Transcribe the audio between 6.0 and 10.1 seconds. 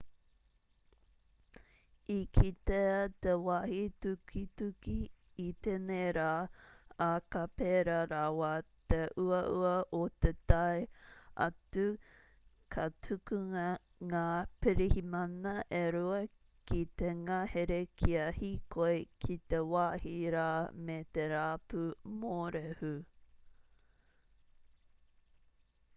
rā ā ka pērā rawa te uaua o